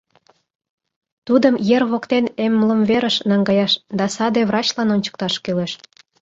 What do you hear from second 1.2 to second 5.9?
—Тудым ер воктен эмлымверыш наҥгаяш да саде врачлан ончыкташ кӱлеш.